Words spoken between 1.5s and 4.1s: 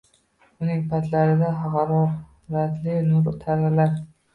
haroratli nur taralar